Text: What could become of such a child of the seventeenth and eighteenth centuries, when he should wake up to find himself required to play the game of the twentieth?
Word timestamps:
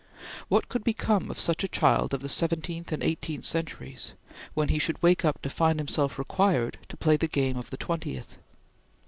What 0.47 0.67
could 0.67 0.83
become 0.83 1.29
of 1.29 1.39
such 1.39 1.63
a 1.63 1.67
child 1.67 2.15
of 2.15 2.21
the 2.21 2.27
seventeenth 2.27 2.91
and 2.91 3.03
eighteenth 3.03 3.45
centuries, 3.45 4.13
when 4.55 4.69
he 4.69 4.79
should 4.79 4.99
wake 5.03 5.23
up 5.23 5.39
to 5.43 5.49
find 5.51 5.77
himself 5.79 6.17
required 6.17 6.79
to 6.89 6.97
play 6.97 7.17
the 7.17 7.27
game 7.27 7.55
of 7.55 7.69
the 7.69 7.77
twentieth? 7.77 8.39